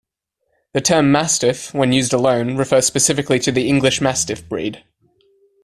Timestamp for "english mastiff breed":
3.69-4.83